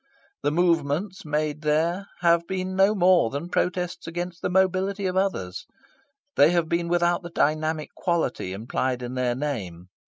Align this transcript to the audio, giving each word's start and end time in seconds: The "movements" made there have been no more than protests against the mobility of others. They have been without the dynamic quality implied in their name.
The 0.41 0.49
"movements" 0.49 1.25
made 1.25 1.61
there 1.61 2.07
have 2.21 2.47
been 2.47 2.75
no 2.75 2.95
more 2.95 3.29
than 3.29 3.49
protests 3.49 4.07
against 4.07 4.41
the 4.41 4.49
mobility 4.49 5.05
of 5.05 5.15
others. 5.15 5.67
They 6.35 6.49
have 6.49 6.67
been 6.67 6.87
without 6.87 7.21
the 7.21 7.29
dynamic 7.29 7.93
quality 7.95 8.51
implied 8.51 9.03
in 9.03 9.13
their 9.13 9.35
name. 9.35 9.89